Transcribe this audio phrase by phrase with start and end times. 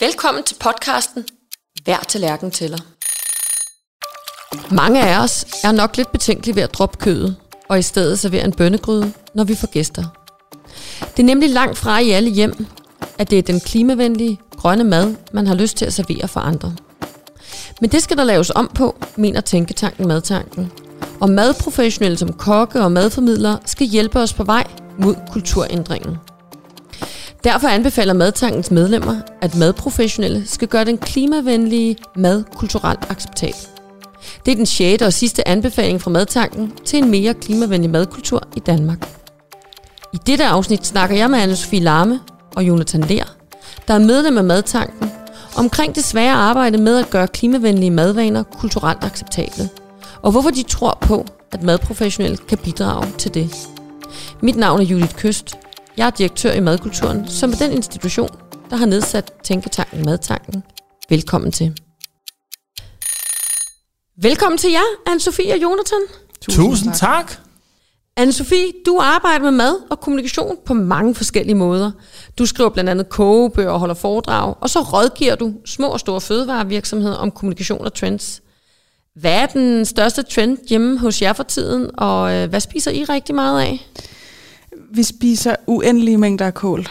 [0.00, 1.24] Velkommen til podcasten
[1.84, 2.78] Hver tallerken lærken tæller.
[4.74, 7.36] Mange af os er nok lidt betænkelige ved at droppe kødet,
[7.68, 10.04] og i stedet servere en bønnegryde, når vi får gæster.
[11.00, 12.66] Det er nemlig langt fra i alle hjem,
[13.18, 16.76] at det er den klimavenlige, grønne mad, man har lyst til at servere for andre.
[17.80, 20.72] Men det skal der laves om på, mener Tænketanken Madtanken.
[21.20, 24.66] Og madprofessionelle som kokke og madformidlere skal hjælpe os på vej
[24.98, 26.18] mod kulturændringen.
[27.44, 33.66] Derfor anbefaler Madtankens medlemmer, at madprofessionelle skal gøre den klimavenlige mad kulturelt acceptabel.
[34.46, 38.60] Det er den sjette og sidste anbefaling fra Madtanken til en mere klimavenlig madkultur i
[38.60, 39.08] Danmark.
[40.12, 42.20] I dette afsnit snakker jeg med Anne-Sophie Larme
[42.56, 43.24] og Jonathan Ler,
[43.88, 45.10] der er medlem af Madtanken,
[45.56, 49.68] omkring det svære arbejde med at gøre klimavenlige madvaner kulturelt acceptable,
[50.22, 53.68] og hvorfor de tror på, at madprofessionelle kan bidrage til det.
[54.40, 55.56] Mit navn er Judith Køst.
[56.00, 58.28] Jeg er direktør i Madkulturen, som er den institution,
[58.70, 60.62] der har nedsat Tænketanken Madtanken.
[61.08, 61.78] Velkommen til.
[64.22, 65.98] Velkommen til jer, Anne-Sophie og Jonathan.
[66.40, 67.26] Tusind, Tusind tak.
[67.26, 67.36] tak.
[68.20, 71.90] Anne-Sophie, du arbejder med mad og kommunikation på mange forskellige måder.
[72.38, 76.20] Du skriver blandt andet kogebøger og holder foredrag, og så rådgiver du små og store
[76.20, 78.42] fødevarevirksomheder om kommunikation og trends.
[79.14, 83.04] Hvad er den største trend hjemme hos jer for tiden, og øh, hvad spiser I
[83.04, 83.86] rigtig meget af?
[84.92, 86.86] Vi spiser uendelige mængder af kål.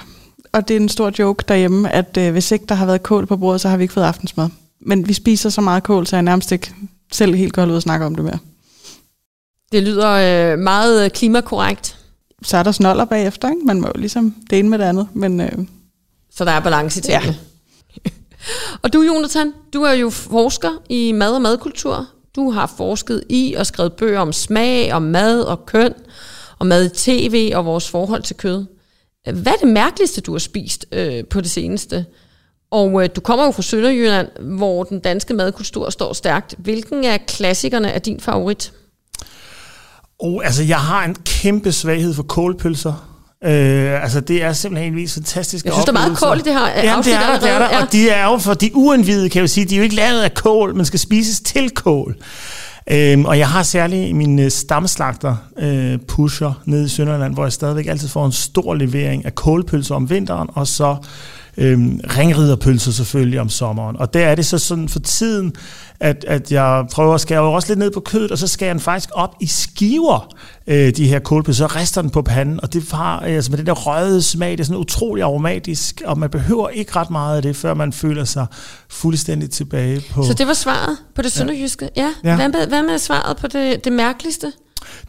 [0.52, 3.25] Og det er en stor joke derhjemme, at øh, hvis ikke der har været kål
[3.25, 4.50] på bordet, så har vi ikke fået aftensmad.
[4.80, 6.73] Men vi spiser så meget kål, så jeg nærmest ikke
[7.11, 8.39] selv helt holde ud og snakke om det mere.
[9.72, 10.09] Det lyder
[10.53, 11.97] øh, meget øh, klimakorrekt.
[12.44, 13.61] Så er der snoller bagefter, ikke?
[13.66, 15.08] Man må jo ligesom det ene med det andet.
[15.14, 15.52] Men, øh,
[16.36, 17.38] så der er balance i tingene.
[18.05, 18.11] Ja.
[18.83, 22.08] og du, Jonathan, du er jo forsker i mad og madkultur.
[22.36, 25.94] Du har forsket i og skrevet bøger om smag, om mad og køn,
[26.59, 28.65] og mad i tv og vores forhold til kød.
[29.33, 32.05] Hvad er det mærkeligste, du har spist øh, på det seneste?
[32.71, 36.55] Og øh, du kommer jo fra Sønderjylland, hvor den danske madkultur står stærkt.
[36.57, 38.73] Hvilken af klassikerne er din favorit?
[40.20, 43.09] Oh, altså, jeg har en kæmpe svaghed for kålpølser.
[43.43, 46.53] Øh, altså, det er simpelthen en fantastisk Jeg synes, der er meget kål i det
[46.53, 47.81] her Jamen, det er der, det er der.
[47.81, 50.21] Og de er jo for de uindvidede, kan jeg sige, de er jo ikke lavet
[50.21, 52.17] af kål, men skal spises til kål.
[52.92, 57.54] Øhm, og jeg har særligt min øh, stamslagter øh, pusher nede i Sønderland, hvor jeg
[57.54, 60.95] stadigvæk altid får en stor levering af kålpølser om vinteren, og så
[61.59, 63.97] øhm, ringriderpølser selvfølgelig om sommeren.
[63.97, 65.53] Og der er det så sådan for tiden,
[65.99, 68.80] at, at jeg prøver at skære også lidt ned på kødet, og så skærer den
[68.80, 70.36] faktisk op i skiver,
[70.67, 73.58] øh, de her kålpølser, så rester den på panden, og det har øh, altså med
[73.58, 77.36] den der røde smag, det er sådan utrolig aromatisk, og man behøver ikke ret meget
[77.36, 78.45] af det, før man føler sig
[78.89, 80.23] fuldstændig tilbage på...
[80.23, 81.89] Så det var svaret på det sønderjyske?
[81.97, 82.14] Ja.
[82.23, 82.36] ja.
[82.36, 84.52] Hvad, med, hvad med svaret på det, det mærkeligste?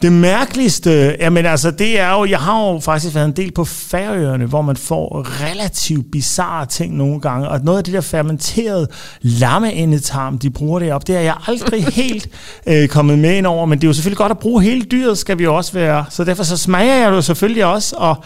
[0.03, 3.65] Det mærkeligste, jamen altså, det er jo, jeg har jo faktisk været en del på
[3.65, 8.89] Færøerne, hvor man får relativt bizarre ting nogle gange, og noget af det der fermenterede
[9.21, 12.29] lammeendetarm, de bruger det op, det er jeg aldrig helt
[12.67, 15.19] øh, kommet med ind over, men det er jo selvfølgelig godt at bruge hele dyret,
[15.19, 18.17] skal vi jo også være, så derfor så smager jeg det selvfølgelig også, og,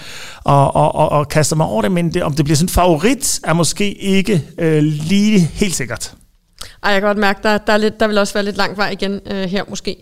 [0.44, 2.68] og, og, og, og kaster mig over det, men det, om det bliver sådan en
[2.68, 6.14] favorit, er måske ikke øh, lige helt sikkert.
[6.84, 8.76] Ej, jeg kan godt mærke, der, der, er lidt, der vil også være lidt lang
[8.76, 9.96] vej igen øh, her måske.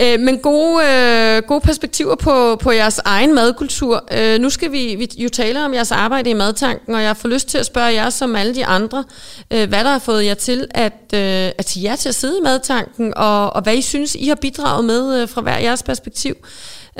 [0.00, 4.04] Øh, men gode, øh, gode perspektiver på, på jeres egen madkultur.
[4.12, 7.28] Øh, nu skal vi, vi jo tale om jeres arbejde i madtanken, og jeg får
[7.28, 9.04] lyst til at spørge jer som alle de andre,
[9.50, 12.38] øh, hvad der har fået jer til at, øh, at sige jer til at sidde
[12.38, 15.82] i madtanken, og, og hvad I synes, I har bidraget med øh, fra hver jeres
[15.82, 16.34] perspektiv.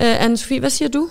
[0.01, 1.09] Øh, Anne-Sophie, hvad siger du?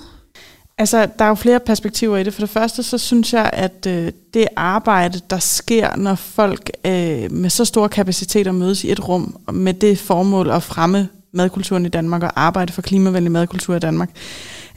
[0.77, 2.33] Altså, der er jo flere perspektiver i det.
[2.33, 7.31] For det første, så synes jeg, at øh, det arbejde, der sker, når folk øh,
[7.31, 11.89] med så store kapaciteter mødes i et rum, med det formål at fremme madkulturen i
[11.89, 14.09] Danmark og arbejde for klimavenlig madkultur i Danmark,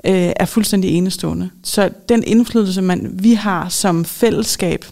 [0.07, 1.51] øh, er fuldstændig enestående.
[1.63, 4.85] Så den indflydelse, man, vi har som fællesskab,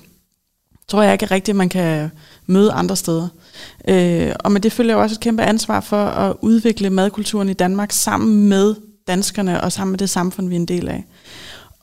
[0.88, 2.10] tror jeg ikke rigtigt, man kan
[2.46, 3.28] møde andre steder.
[3.88, 7.52] Øh, og med det følger jo også et kæmpe ansvar for at udvikle madkulturen i
[7.52, 8.74] Danmark sammen med
[9.06, 11.04] danskerne og sammen med det samfund, vi er en del af.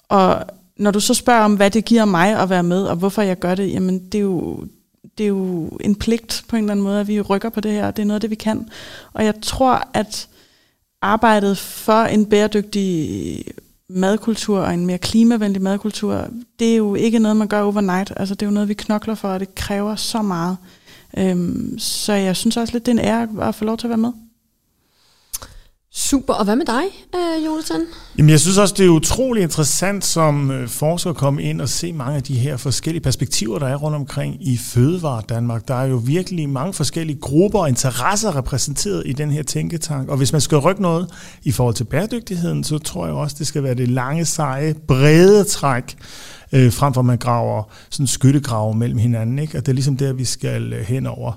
[0.10, 0.46] Og
[0.78, 3.40] når du så spørger om, hvad det giver mig at være med, og hvorfor jeg
[3.40, 4.64] gør det, jamen det er jo,
[5.18, 7.72] det er jo en pligt på en eller anden måde, at vi rykker på det
[7.72, 7.92] her.
[7.92, 8.70] Det er noget af det, vi kan.
[9.14, 10.28] Og jeg tror, at
[11.02, 13.44] arbejdet for en bæredygtig
[13.90, 16.28] madkultur og en mere klimavenlig madkultur,
[16.60, 18.14] det er jo ikke noget, man gør overnight.
[18.18, 20.58] Altså, det er jo noget, vi knokler for, og det kræver så meget.
[21.18, 23.90] Øhm, så jeg synes også lidt, det er en ære at få lov til at
[23.90, 24.12] være med.
[25.94, 26.34] Super.
[26.34, 26.84] Og hvad med dig,
[27.16, 27.82] øh, Jonathan?
[28.18, 31.70] Jamen, jeg synes også, det er utrolig interessant som øh, forsker at komme ind og
[31.70, 35.68] se mange af de her forskellige perspektiver, der er rundt omkring i Fødevare Danmark.
[35.68, 40.10] Der er jo virkelig mange forskellige grupper og interesser repræsenteret i den her tænketank.
[40.10, 41.08] Og hvis man skal rykke noget
[41.44, 45.44] i forhold til bæredygtigheden, så tror jeg også, det skal være det lange, seje, brede
[45.44, 45.98] træk
[46.52, 49.40] øh, frem for at man graver sådan skyttegrave mellem hinanden.
[49.40, 49.58] Ikke?
[49.58, 51.34] Og det er ligesom der, vi skal hen henover.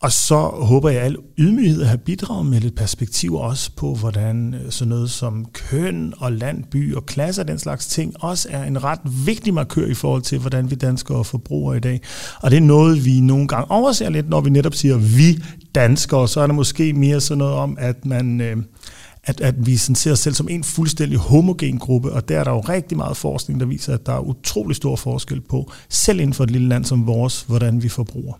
[0.00, 4.54] Og så håber jeg al ydmyghed at have bidraget med lidt perspektiv også på, hvordan
[4.54, 8.48] øh, sådan noget som køn og land, by og klasse og den slags ting også
[8.50, 12.00] er en ret vigtig markør i forhold til, hvordan vi danskere forbruger i dag.
[12.40, 15.42] Og det er noget, vi nogle gange overser lidt, når vi netop siger vi
[15.74, 16.28] danskere.
[16.28, 18.40] Så er det måske mere sådan noget om, at man...
[18.40, 18.56] Øh,
[19.24, 22.44] at, at vi sådan ser os selv som en fuldstændig homogen gruppe, og der er
[22.44, 26.20] der jo rigtig meget forskning, der viser, at der er utrolig stor forskel på, selv
[26.20, 28.34] inden for et lille land som vores, hvordan vi forbruger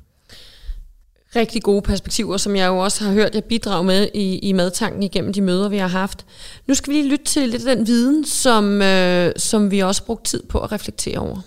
[1.37, 5.03] rigtig gode perspektiver, som jeg jo også har hørt jer bidrage med i, i madtanken
[5.03, 6.27] igennem de møder, vi har haft.
[6.67, 10.05] Nu skal vi lige lytte til lidt af den viden, som, øh, som vi også
[10.05, 11.41] brugt tid på at reflektere over.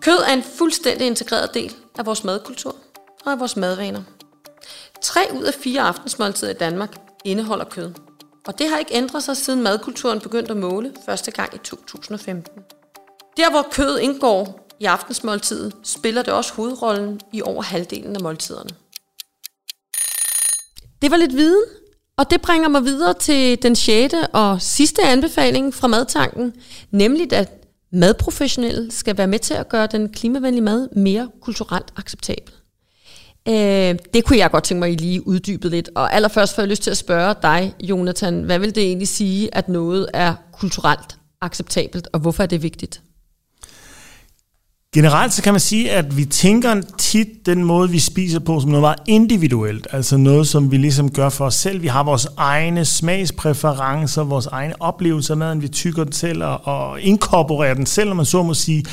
[0.00, 2.76] Kød er en fuldstændig integreret del af vores madkultur
[3.26, 4.02] og af vores madvaner.
[5.16, 7.92] Tre ud af fire aftensmåltider i Danmark indeholder kød.
[8.46, 12.52] Og det har ikke ændret sig, siden madkulturen begyndte at måle første gang i 2015.
[13.36, 18.70] Der, hvor kød indgår i aftensmåltidet spiller det også hovedrollen i over halvdelen af måltiderne.
[21.02, 21.64] Det var lidt viden,
[22.16, 26.52] og det bringer mig videre til den sjette og sidste anbefaling fra madtanken,
[26.90, 27.50] nemlig at
[27.92, 32.52] madprofessionelle skal være med til at gøre den klimavenlige mad mere kulturelt acceptabel.
[33.48, 35.90] Øh, det kunne jeg godt tænke mig, at I lige uddybet lidt.
[35.94, 39.54] Og allerførst får jeg lyst til at spørge dig, Jonathan, hvad vil det egentlig sige,
[39.54, 43.02] at noget er kulturelt acceptabelt, og hvorfor er det vigtigt?
[44.94, 48.70] Generelt så kan man sige, at vi tænker tit den måde, vi spiser på, som
[48.70, 49.86] noget meget individuelt.
[49.92, 51.82] Altså noget, som vi ligesom gør for os selv.
[51.82, 57.00] Vi har vores egne smagspræferencer, vores egne oplevelser med, at vi tykker den selv og
[57.00, 58.84] inkorporerer den selv, om man så må sige.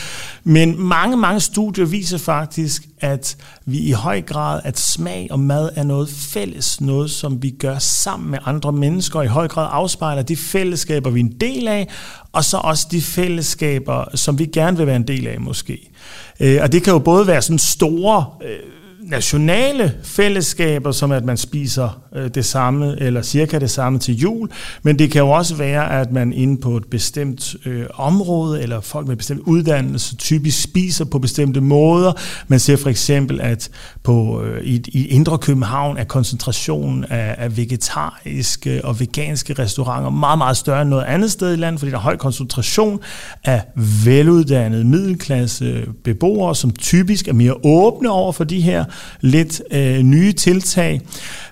[0.44, 5.69] Men mange, mange studier viser faktisk, at vi i høj grad, at smag og mad
[5.75, 9.67] er noget fælles, noget som vi gør sammen med andre mennesker, og i høj grad
[9.71, 11.88] afspejler de fællesskaber, vi er en del af,
[12.31, 15.91] og så også de fællesskaber, som vi gerne vil være en del af måske.
[16.39, 18.59] Øh, og det kan jo både være sådan store øh,
[19.03, 24.50] nationale fællesskaber, som at man spiser øh, det samme eller cirka det samme til jul,
[24.83, 28.81] men det kan jo også være, at man inde på et bestemt øh, område, eller
[28.81, 32.13] folk med bestemt uddannelse, typisk spiser på bestemte måder.
[32.47, 33.69] Man ser for eksempel, at
[34.03, 40.38] på, øh, i, i Indre København er koncentrationen af, af vegetariske og veganske restauranter meget,
[40.38, 43.00] meget større end noget andet sted i landet, fordi der er høj koncentration
[43.44, 43.61] af
[44.05, 48.85] veluddannede middelklasse beboere, som typisk er mere åbne over for de her
[49.22, 51.01] lidt øh, nye tiltag.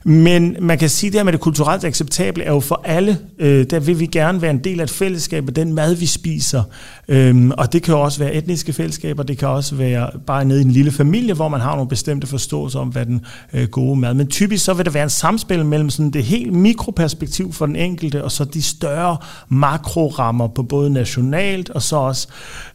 [0.03, 3.17] Men man kan sige, at det her med det kulturelt acceptable er jo for alle.
[3.39, 6.05] Øh, der vil vi gerne være en del af et fællesskab af den mad, vi
[6.05, 6.63] spiser.
[7.07, 10.61] Øhm, og det kan jo også være etniske fællesskaber, det kan også være bare nede
[10.61, 13.99] i en lille familie, hvor man har nogle bestemte forståelser om, hvad den øh, gode
[13.99, 14.13] mad.
[14.13, 17.75] Men typisk så vil der være en samspil mellem sådan det helt mikroperspektiv for den
[17.75, 19.17] enkelte, og så de større
[19.49, 22.27] makrorammer på både nationalt og så også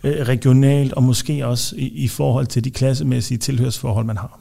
[0.04, 4.40] øh, regionalt, og måske også i, i forhold til de klassemæssige tilhørsforhold, man har.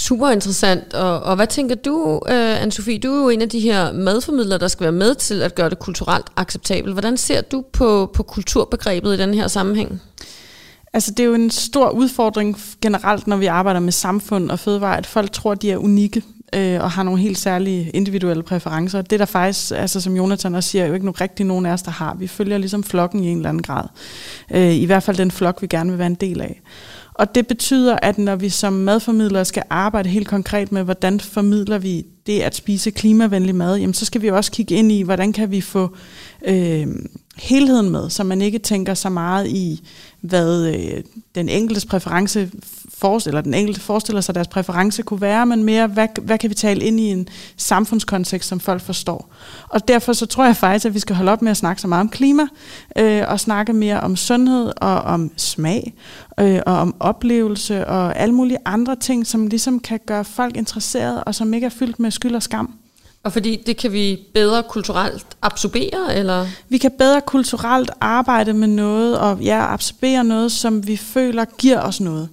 [0.00, 0.94] Super interessant.
[0.94, 2.98] Og, og hvad tænker du, uh, Anne-Sophie?
[2.98, 5.70] Du er jo en af de her madformidlere, der skal være med til at gøre
[5.70, 6.94] det kulturelt acceptabelt.
[6.94, 10.00] Hvordan ser du på, på kulturbegrebet i den her sammenhæng?
[10.92, 14.98] Altså det er jo en stor udfordring generelt, når vi arbejder med samfund og fødevare,
[14.98, 16.22] at folk tror, at de er unikke
[16.54, 19.02] øh, og har nogle helt særlige individuelle præferencer.
[19.02, 21.72] Det er der faktisk, altså som Jonathan også siger, jo ikke nogen rigtig nogen af
[21.72, 22.16] os, der har.
[22.18, 23.84] Vi følger ligesom flokken i en eller anden grad.
[24.50, 26.60] Øh, I hvert fald den flok, vi gerne vil være en del af.
[27.20, 31.78] Og det betyder, at når vi som madformidlere skal arbejde helt konkret med, hvordan formidler
[31.78, 35.32] vi det at spise klimavenlig mad, jamen så skal vi også kigge ind i, hvordan
[35.32, 35.96] kan vi få
[36.46, 36.86] øh,
[37.36, 39.82] helheden med, så man ikke tænker så meget i,
[40.20, 41.02] hvad øh,
[41.34, 42.50] den enkeltes præference
[43.00, 46.54] forestiller, den enkelte forestiller sig, deres præference kunne være, men mere, hvad, hvad kan vi
[46.54, 49.28] tale ind i en samfundskontekst, som folk forstår.
[49.68, 51.88] Og derfor så tror jeg faktisk, at vi skal holde op med at snakke så
[51.88, 52.42] meget om klima,
[52.96, 55.94] øh, og snakke mere om sundhed og om smag,
[56.40, 61.24] øh, og om oplevelse og alle mulige andre ting, som ligesom kan gøre folk interesserede,
[61.24, 62.74] og som ikke er fyldt med skyld og skam.
[63.22, 66.46] Og fordi det kan vi bedre kulturelt absorbere, eller?
[66.68, 71.80] Vi kan bedre kulturelt arbejde med noget, og ja, absorbere noget, som vi føler giver
[71.80, 72.28] os noget.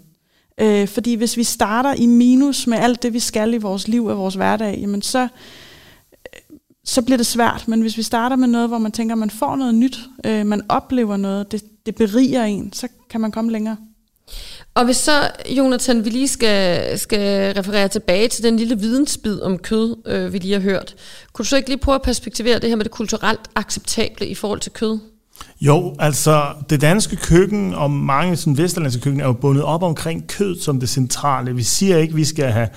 [0.62, 4.06] Øh, fordi hvis vi starter i minus med alt det, vi skal i vores liv
[4.06, 5.28] og vores hverdag, jamen så, øh,
[6.86, 7.68] så bliver det svært.
[7.68, 10.62] Men hvis vi starter med noget, hvor man tænker, man får noget nyt, øh, man
[10.70, 13.78] oplever noget, det, det beriger en, så kan man komme længere.
[14.74, 19.58] Og hvis så, Jonathan, vi lige skal, skal referere tilbage til den lille vidensbid om
[19.58, 20.96] kød, øh, vi lige har hørt.
[21.34, 24.36] Kunne du så ikke lige prøve at perspektivere det her med det kulturelt acceptable i
[24.36, 25.00] forhold til kød?
[25.62, 30.28] Jo, altså det danske køkken og mange sådan, vesterlandske køkken er jo bundet op omkring
[30.28, 31.56] kød som det centrale.
[31.56, 32.68] Vi siger ikke, at vi skal have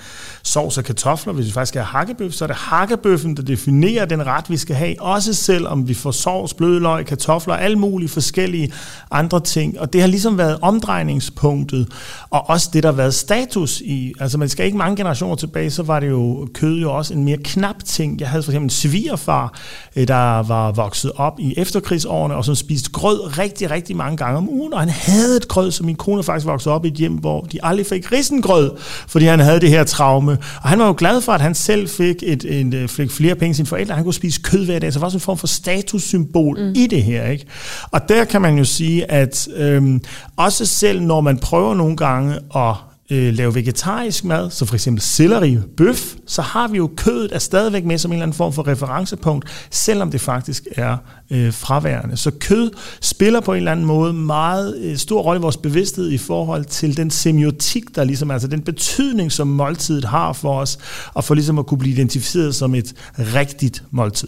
[0.43, 1.33] sovs og kartofler.
[1.33, 4.57] Hvis vi faktisk skal have hakkebøf, så er det hakkebøffen, der definerer den ret, vi
[4.57, 5.01] skal have.
[5.01, 8.71] Også selvom vi får sovs, blødløg, kartofler, alle mulige forskellige
[9.11, 9.79] andre ting.
[9.79, 11.87] Og det har ligesom været omdrejningspunktet,
[12.29, 14.13] og også det, der har været status i.
[14.19, 17.23] Altså man skal ikke mange generationer tilbage, så var det jo kød jo også en
[17.23, 18.19] mere knap ting.
[18.19, 19.53] Jeg havde for eksempel en svigerfar,
[19.95, 24.37] øh, der var vokset op i efterkrigsårene, og som spiste grød rigtig, rigtig mange gange
[24.37, 26.93] om ugen, og han havde et grød, som min kone faktisk voksede op i et
[26.93, 28.71] hjem, hvor de aldrig fik risengrød,
[29.07, 30.37] fordi han havde det her traume.
[30.61, 33.35] Og han var jo glad for, at han selv fik, et, et, et, fik flere
[33.35, 33.95] penge sine forældre.
[33.95, 36.73] Han kunne spise kød hver dag, så var sådan en form for statussymbol mm.
[36.75, 37.27] i det her.
[37.27, 37.45] Ikke?
[37.91, 40.01] Og der kan man jo sige, at øhm,
[40.35, 42.75] også selv når man prøver nogle gange at
[43.11, 47.39] øh, lave vegetarisk mad, så for eksempel selleri, bøf, så har vi jo kødet er
[47.39, 50.97] stadigvæk med som en eller anden form for referencepunkt, selvom det faktisk er
[51.31, 52.17] øh, fraværende.
[52.17, 56.11] Så kød spiller på en eller anden måde meget øh, stor rolle i vores bevidsthed
[56.11, 60.77] i forhold til den semiotik, der ligesom, altså den betydning, som måltidet har for os,
[61.13, 64.27] og for ligesom at kunne blive identificeret som et rigtigt måltid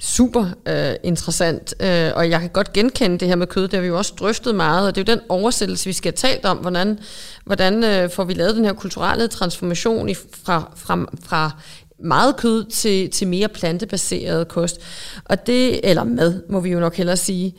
[0.00, 3.80] super øh, interessant, øh, og jeg kan godt genkende det her med kød, det har
[3.80, 6.44] vi jo også drøftet meget, og det er jo den oversættelse, vi skal have talt
[6.44, 6.98] om, hvordan,
[7.44, 11.50] hvordan øh, får vi lavet den her kulturelle transformation i, fra, fra, fra
[11.98, 14.80] meget kød til, til mere plantebaseret kost,
[15.24, 17.54] og det, eller mad, må vi jo nok hellere sige.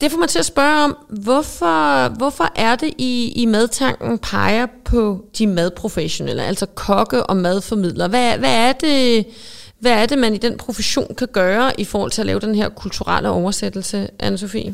[0.00, 4.66] Det får mig til at spørge om, hvorfor, hvorfor er det, I, I madtanken peger
[4.84, 8.08] på de madprofessionelle, altså kokke og madformidlere?
[8.08, 9.26] Hvad, hvad er det
[9.80, 12.54] hvad er det, man i den profession kan gøre i forhold til at lave den
[12.54, 14.72] her kulturelle oversættelse, Anne-Sophie?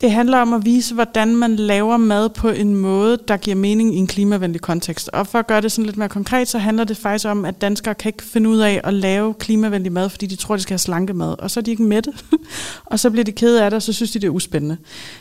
[0.00, 3.94] Det handler om at vise, hvordan man laver mad på en måde, der giver mening
[3.94, 5.08] i en klimavenlig kontekst.
[5.08, 7.60] Og for at gøre det sådan lidt mere konkret, så handler det faktisk om, at
[7.60, 10.72] danskere kan ikke finde ud af at lave klimavenlig mad, fordi de tror, de skal
[10.72, 11.34] have slanke mad.
[11.38, 12.12] Og så er de ikke mætte,
[12.84, 14.76] og så bliver de kede af det, og så synes de, det er uspændende.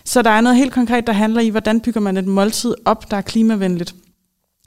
[0.05, 3.11] Så der er noget helt konkret, der handler i, hvordan bygger man et måltid op,
[3.11, 3.95] der er klimavenligt.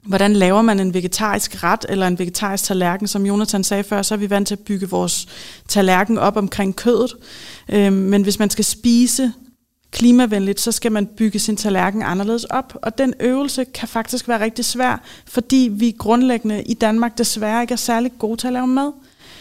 [0.05, 3.07] Hvordan laver man en vegetarisk ret eller en vegetarisk tallerken?
[3.07, 5.27] Som Jonathan sagde før, så er vi vant til at bygge vores
[5.67, 7.13] tallerken op omkring kødet.
[7.69, 9.33] Øhm, men hvis man skal spise
[9.91, 12.77] klimavenligt, så skal man bygge sin tallerken anderledes op.
[12.81, 17.71] Og den øvelse kan faktisk være rigtig svær, fordi vi grundlæggende i Danmark desværre ikke
[17.71, 18.91] er særlig gode til at lave mad.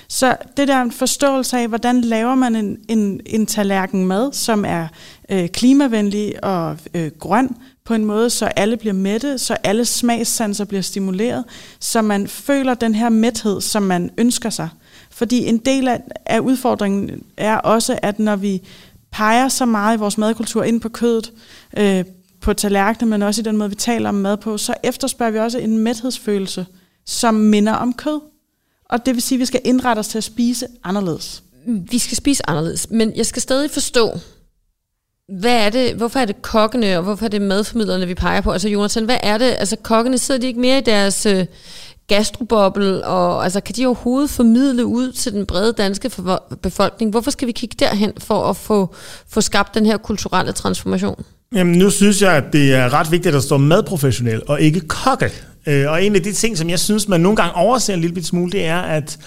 [0.08, 4.64] Så det der en forståelse af, hvordan laver man en, en, en tallerken mad, som
[4.64, 4.88] er
[5.28, 10.64] øh, klimavenlig og øh, grøn, på en måde, så alle bliver mætte, så alle smagssanser
[10.64, 11.44] bliver stimuleret,
[11.80, 14.68] så man føler den her mæthed, som man ønsker sig.
[15.10, 18.62] Fordi en del af, af udfordringen er også, at når vi
[19.10, 21.32] peger så meget i vores madkultur ind på kødet,
[21.76, 22.04] øh,
[22.40, 25.38] på tallerkenen, men også i den måde, vi taler om mad på, så efterspørger vi
[25.38, 26.66] også en mæthedsfølelse,
[27.06, 28.20] som minder om kød.
[28.90, 31.42] Og det vil sige, at vi skal indrette os til at spise anderledes.
[31.66, 34.10] Vi skal spise anderledes, men jeg skal stadig forstå,
[35.28, 38.52] hvad er det, hvorfor er det kokkene, og hvorfor er det madformidlerne, vi peger på?
[38.52, 39.56] Altså Jonathan, hvad er det?
[39.58, 41.46] Altså kokkene, sidder de ikke mere i deres øh,
[42.08, 46.10] gastroboble, og altså, kan de overhovedet formidle ud til den brede danske
[46.62, 47.10] befolkning?
[47.10, 48.94] Hvorfor skal vi kigge derhen for at få,
[49.28, 51.24] få skabt den her kulturelle transformation?
[51.54, 54.80] Jamen, nu synes jeg, at det er ret vigtigt, at der står madprofessionel og ikke
[54.80, 55.30] kokke.
[55.66, 58.24] Øh, og en af de ting, som jeg synes, man nogle gange overser en lille
[58.24, 59.18] smule, det er, at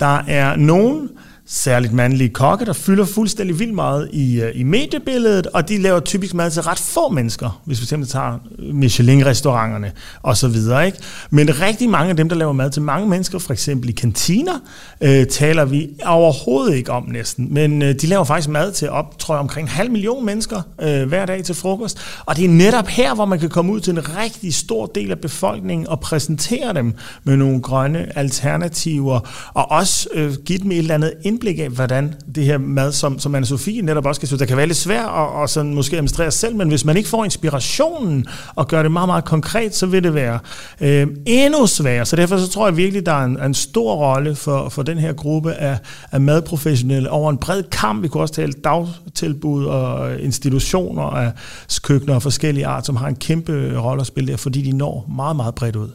[0.00, 1.08] der er nogen,
[1.46, 6.00] særligt mandlige kokke, der fylder fuldstændig vildt meget i, øh, i mediebilledet, og de laver
[6.00, 8.38] typisk mad til ret få mennesker, hvis vi simpelthen tager
[8.72, 10.86] Michelin-restauranterne og så videre.
[10.86, 10.98] Ikke?
[11.30, 14.58] Men rigtig mange af dem, der laver mad til mange mennesker, for eksempel i kantiner,
[15.00, 17.54] øh, taler vi overhovedet ikke om næsten.
[17.54, 20.62] Men øh, de laver faktisk mad til op, tror jeg, omkring en halv million mennesker
[20.82, 21.98] øh, hver dag til frokost.
[22.26, 25.10] Og det er netop her, hvor man kan komme ud til en rigtig stor del
[25.10, 29.20] af befolkningen og præsentere dem med nogle grønne alternativer,
[29.54, 33.18] og også øh, give dem et eller andet indblik af, hvordan det her mad, som,
[33.18, 35.96] som Anne-Sophie netop også kan synes, der kan være lidt svært at og sådan måske
[35.96, 39.86] administrere selv, men hvis man ikke får inspirationen og gør det meget, meget konkret, så
[39.86, 40.38] vil det være
[40.80, 42.06] øh, endnu sværere.
[42.06, 44.98] Så derfor så tror jeg virkelig, der er en, en stor rolle for, for den
[44.98, 45.78] her gruppe af,
[46.12, 48.02] af madprofessionelle over en bred kamp.
[48.02, 51.32] Vi kunne også tale dagtilbud og institutioner af
[51.82, 55.06] køkkener og forskellige art, som har en kæmpe rolle at spille der, fordi de når
[55.16, 55.88] meget, meget bredt ud.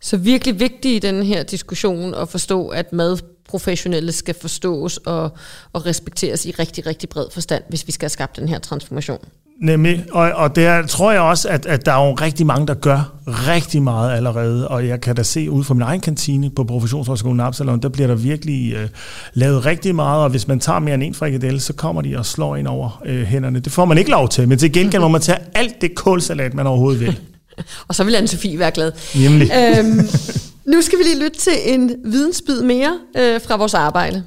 [0.00, 5.30] Så virkelig vigtigt i den her diskussion at forstå, at mad professionelle skal forstås og,
[5.72, 9.18] og respekteres i rigtig, rigtig bred forstand, hvis vi skal have skabt den her transformation.
[9.60, 12.74] Nemlig, og, og der tror jeg også, at, at der er jo rigtig mange, der
[12.74, 16.64] gør rigtig meget allerede, og jeg kan da se ud fra min egen kantine på
[16.64, 18.88] Professionshøjskolen Absalon, der bliver der virkelig øh,
[19.34, 22.26] lavet rigtig meget, og hvis man tager mere end en frikadelle, så kommer de og
[22.26, 23.60] slår ind over øh, hænderne.
[23.60, 26.54] Det får man ikke lov til, men til gengæld må man tage alt det kålsalat,
[26.54, 27.20] man overhovedet vil.
[27.88, 28.92] og så vil Anne-Sophie være glad.
[29.14, 29.50] Nemlig.
[29.78, 30.00] øhm,
[30.66, 34.24] nu skal vi lige lytte til en vidensbid mere øh, fra vores arbejde.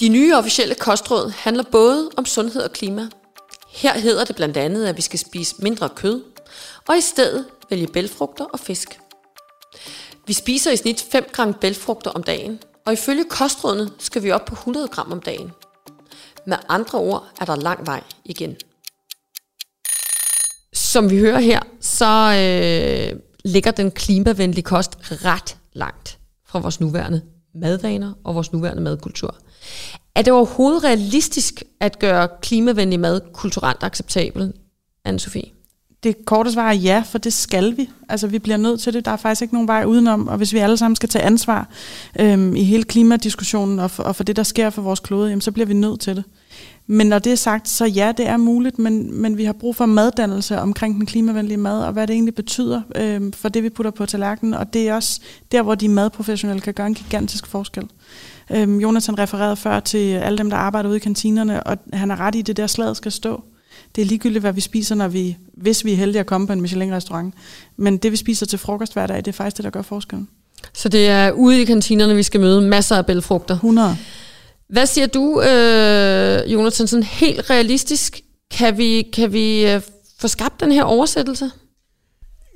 [0.00, 3.08] De nye officielle kostråd handler både om sundhed og klima.
[3.68, 6.22] Her hedder det blandt andet, at vi skal spise mindre kød,
[6.88, 9.00] og i stedet vælge bælfrugter og fisk.
[10.26, 14.44] Vi spiser i snit 5 gram bælfrugter om dagen, og ifølge kostrådene skal vi op
[14.44, 15.52] på 100 gram om dagen.
[16.46, 18.56] Med andre ord er der lang vej igen.
[20.72, 27.22] Som vi hører her, så øh, ligger den klimavenlige kost ret langt fra vores nuværende
[27.54, 29.34] madvaner og vores nuværende madkultur.
[30.14, 34.52] Er det overhovedet realistisk at gøre klimavenlig mad kulturelt acceptabel,
[35.04, 35.50] anne Sofie?
[36.02, 37.90] Det korte svar er ja, for det skal vi.
[38.08, 39.04] Altså, vi bliver nødt til det.
[39.04, 40.28] Der er faktisk ikke nogen vej udenom.
[40.28, 41.68] Og hvis vi alle sammen skal tage ansvar
[42.20, 45.40] øhm, i hele klimadiskussionen og for, og for det, der sker for vores klode, jamen,
[45.40, 46.24] så bliver vi nødt til det.
[46.90, 49.76] Men når det er sagt, så ja, det er muligt, men, men vi har brug
[49.76, 53.68] for maddannelse omkring den klimavenlige mad, og hvad det egentlig betyder øhm, for det, vi
[53.68, 54.54] putter på tallerkenen.
[54.54, 55.20] Og det er også
[55.52, 57.84] der, hvor de madprofessionelle kan gøre en gigantisk forskel.
[58.50, 62.20] Øhm, Jonathan refererede før til alle dem, der arbejder ude i kantinerne, og han har
[62.20, 63.42] ret i, det der slaget skal stå.
[63.96, 66.52] Det er ligegyldigt, hvad vi spiser, når vi, hvis vi er heldige at komme på
[66.52, 67.34] en Michelin-restaurant.
[67.76, 70.28] Men det, vi spiser til frokost hver dag, det er faktisk det, der gør forskellen.
[70.72, 73.54] Så det er ude i kantinerne, vi skal møde masser af bælfrugter?
[73.54, 73.96] 100.
[74.68, 78.20] Hvad siger du, øh, Jonathan, sådan helt realistisk?
[78.50, 79.82] Kan vi, kan vi øh,
[80.20, 81.50] få skabt den her oversættelse?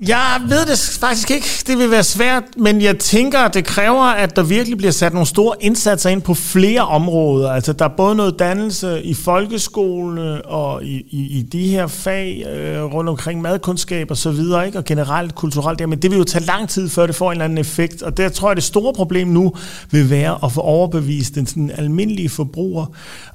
[0.06, 1.46] Jeg ved det faktisk ikke.
[1.66, 5.12] Det vil være svært, men jeg tænker, at det kræver, at der virkelig bliver sat
[5.12, 7.50] nogle store indsatser ind på flere områder.
[7.50, 11.86] Altså, der er både noget dannelse i folkeskolen øh, og i, i, i de her
[11.86, 14.78] fag øh, rundt omkring madkundskab og så videre, ikke?
[14.78, 15.80] og generelt kulturelt.
[15.80, 18.02] Ja, men det vil jo tage lang tid, før det får en eller anden effekt.
[18.02, 19.52] Og der tror jeg, det store problem nu
[19.90, 22.86] vil være at få overbevist den sådan almindelige forbruger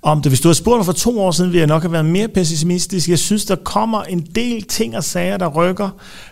[0.02, 0.32] om det.
[0.32, 2.28] Hvis du havde spurgt mig for to år siden, ville jeg nok have været mere
[2.28, 3.10] pessimistisk.
[3.10, 5.90] Jeg synes, der kommer en del ting og sager, der rykker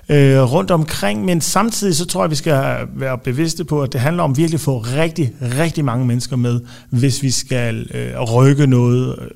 [0.09, 3.93] øh, Øh, rundt omkring, men samtidig så tror jeg, vi skal være bevidste på, at
[3.93, 8.21] det handler om virkelig at få rigtig, rigtig mange mennesker med, hvis vi skal øh,
[8.21, 9.27] rykke noget øh,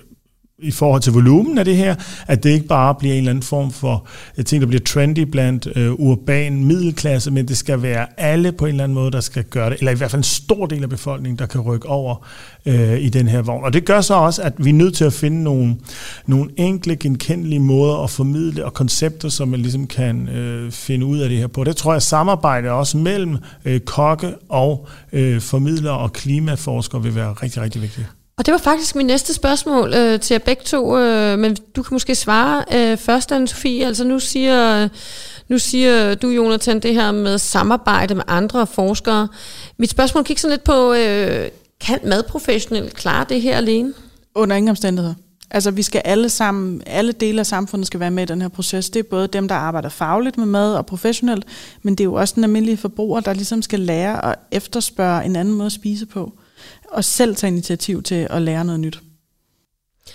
[0.62, 1.96] i forhold til volumen af det her,
[2.28, 5.20] at det ikke bare bliver en eller anden form for jeg ting, der bliver trendy
[5.20, 9.22] blandt øh, urban middelklasse, men det skal være alle på en eller anden måde, der
[9.22, 11.88] skal gøre det, eller i hvert fald en stor del af befolkningen, der kan rykke
[11.90, 12.26] over
[12.66, 13.64] øh, i den her vogn.
[13.64, 15.76] Og det gør så også, at vi er nødt til at finde nogle,
[16.26, 21.20] nogle enkle, genkendelige måder at formidle, og koncepter, som man ligesom kan øh, finde ud
[21.20, 21.64] af det her på.
[21.64, 27.34] Det tror jeg, samarbejde også mellem øh, kokke og øh, formidlere og klimaforskere vil være
[27.34, 28.19] rigtig, rigtig vigtigt.
[28.40, 31.84] Og det var faktisk min næste spørgsmål øh, til jer begge to, øh, men du
[31.84, 33.86] kan måske svare øh, først, anne Sofie.
[33.86, 34.90] Altså nu siger,
[35.48, 39.28] nu siger du, Jonathan, det her med samarbejde med andre forskere.
[39.78, 41.50] Mit spørgsmål kigger sådan lidt på, øh,
[41.82, 43.94] kan madprofessionelle klare det her alene?
[44.36, 45.16] Under ingen omstændigheder.
[45.52, 48.50] Altså vi skal alle sammen, alle dele af samfundet skal være med i den her
[48.50, 48.90] proces.
[48.90, 51.46] Det er både dem, der arbejder fagligt med mad og professionelt,
[51.84, 55.36] men det er jo også den almindelige forbruger, der ligesom skal lære at efterspørge en
[55.36, 56.34] anden måde at spise på
[56.92, 59.02] og selv tage initiativ til at lære noget nyt.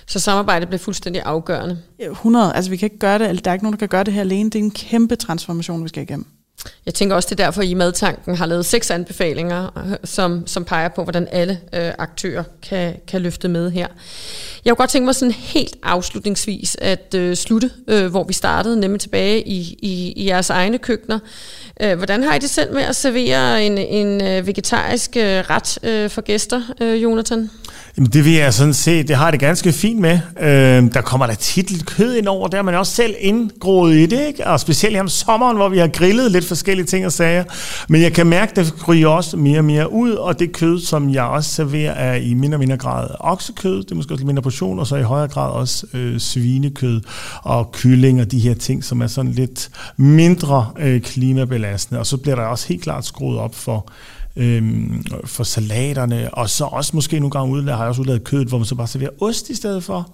[0.07, 1.83] Så samarbejdet bliver fuldstændig afgørende?
[1.99, 2.55] 100.
[2.55, 4.21] Altså vi kan ikke gøre det, der er ikke nogen, der kan gøre det her
[4.21, 4.51] alene.
[4.51, 6.27] Det er en kæmpe transformation, vi skal igennem.
[6.87, 10.47] Jeg tænker også, det er derfor, at I Madtanken har lavet seks anbefalinger, øh, som,
[10.47, 13.87] som peger på, hvordan alle øh, aktører kan, kan løfte med her.
[14.65, 18.81] Jeg kunne godt tænke mig sådan helt afslutningsvis at øh, slutte, øh, hvor vi startede,
[18.81, 21.19] nemlig tilbage i, i, i jeres egne køkkener.
[21.81, 25.79] Øh, hvordan har I det selv med at servere en, en øh, vegetarisk øh, ret
[25.83, 27.51] øh, for gæster, øh, Jonathan?
[27.97, 30.19] Jamen det vil jeg sådan se, det har det ganske fint med.
[30.41, 33.95] Øh, der kommer der tit lidt kød ind over, der er man også selv indgroet
[33.95, 34.47] i det, ikke?
[34.47, 37.45] og specielt om sommeren, hvor vi har grillet lidt forskellige ting og sager.
[37.89, 40.81] Men jeg kan mærke, at det ryger også mere og mere ud, og det kød,
[40.81, 44.21] som jeg også serverer, er i mindre og mindre grad oksekød, det er måske også
[44.21, 47.01] lidt mindre portion, og så i højere grad også øh, svinekød
[47.43, 52.01] og kylling og de her ting, som er sådan lidt mindre øh, klimabelastende.
[52.01, 53.91] Og så bliver der også helt klart skruet op for
[54.37, 58.49] øhm, for salaterne, og så også måske nogle gange udladet, har jeg også udladet kødet,
[58.49, 60.11] hvor man så bare serverer ost i stedet for,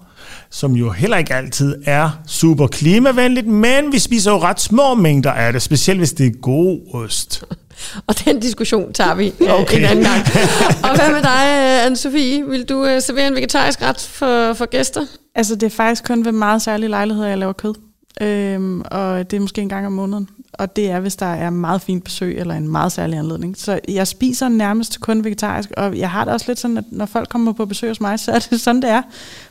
[0.49, 5.31] som jo heller ikke altid er super klimavenligt, men vi spiser jo ret små mængder
[5.31, 7.43] af det, specielt hvis det er god ost.
[8.07, 9.77] Og den diskussion tager vi øh, okay.
[9.77, 10.19] en anden gang.
[10.85, 12.49] Og hvad med dig, øh, Anne-Sophie?
[12.49, 15.05] Vil du uh, servere en vegetarisk ret for, for gæster?
[15.35, 17.73] Altså, det er faktisk kun ved meget særlige lejligheder, jeg laver kød.
[18.21, 21.49] Øhm, og det er måske en gang om måneden og det er, hvis der er
[21.49, 23.57] meget fint besøg eller en meget særlig anledning.
[23.57, 27.05] Så jeg spiser nærmest kun vegetarisk, og jeg har det også lidt sådan, at når
[27.05, 29.01] folk kommer på besøg hos mig, så er det sådan, det er.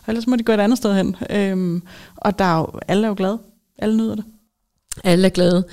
[0.07, 1.16] Og ellers må de gå et andet sted hen.
[1.31, 1.83] Øhm,
[2.16, 3.38] og der er jo, alle er jo glade.
[3.79, 4.25] Alle nyder det.
[5.05, 5.64] Alle er glade.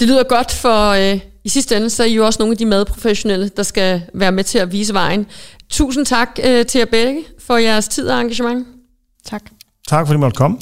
[0.00, 2.58] Det lyder godt, for øh, i sidste ende, så er I jo også nogle af
[2.58, 5.26] de madprofessionelle, der skal være med til at vise vejen.
[5.70, 8.66] Tusind tak øh, til jer begge for jeres tid og engagement.
[9.24, 9.42] Tak.
[9.88, 10.58] Tak fordi I måtte komme.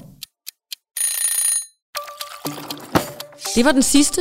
[3.54, 4.20] Det var den sidste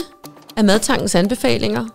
[0.57, 1.85] af Madtankens anbefalinger.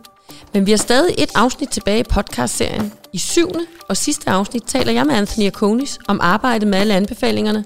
[0.55, 2.93] Men vi har stadig et afsnit tilbage i podcastserien.
[3.13, 7.65] I syvende og sidste afsnit taler jeg med Anthony Akonis om arbejdet med alle anbefalingerne,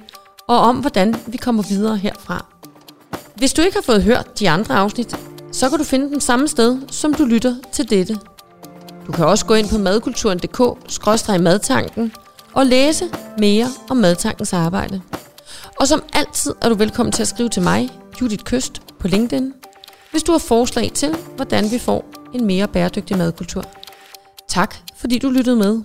[0.48, 2.46] og om hvordan vi kommer videre herfra.
[3.34, 5.16] Hvis du ikke har fået hørt de andre afsnit,
[5.52, 8.18] så kan du finde dem samme sted, som du lytter til dette.
[9.06, 12.12] Du kan også gå ind på madkulturen.dk-madtanken
[12.52, 13.04] og læse
[13.38, 15.02] mere om Madtankens arbejde.
[15.82, 17.90] Og som altid er du velkommen til at skrive til mig,
[18.20, 19.52] Judith Køst, på LinkedIn,
[20.10, 23.64] hvis du har forslag til, hvordan vi får en mere bæredygtig madkultur.
[24.48, 25.82] Tak fordi du lyttede med.